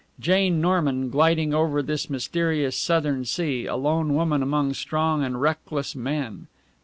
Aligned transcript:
Jane 0.19 0.59
Norman, 0.59 1.11
gliding 1.11 1.53
over 1.53 1.83
this 1.83 2.09
mysterious 2.09 2.75
southern 2.75 3.23
sea, 3.23 3.67
a 3.67 3.75
lone 3.75 4.15
woman 4.15 4.41
among 4.41 4.73
strong 4.73 5.23
and 5.23 5.39
reckless 5.39 5.95
men! 5.95 6.47